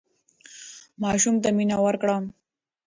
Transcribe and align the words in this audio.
ماشوم 1.01 1.35
ته 1.43 1.49
مینه 1.57 1.77
ورکړه. 1.85 2.15